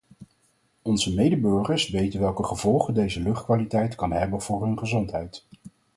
[0.81, 5.43] Onze medeburgers weten welke gevolgen deze luchtkwaliteit kan hebben voor hun gezondheid.